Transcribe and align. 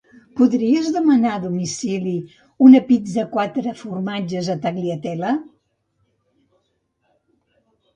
Podries 0.37 0.87
demanar 0.95 1.33
a 1.33 1.41
domicili 1.43 2.15
una 2.69 2.81
pizza 2.89 3.27
quatre 3.37 3.77
formatges 3.85 4.53
a 4.55 4.59
la 4.59 4.67
Tagliatella? 4.67 5.39